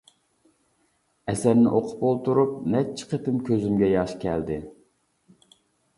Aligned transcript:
ئەسەرنى 1.33 1.73
ئوقۇپ 1.79 2.01
ئولتۇرۇپ 2.09 2.57
نەچچە 2.77 3.11
قېتىم 3.13 3.39
كۆزۈمگە 3.51 3.93
ياش 3.93 4.19
كەلدى. 4.25 4.59